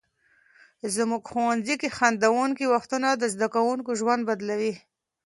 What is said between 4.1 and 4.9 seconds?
بدلوي.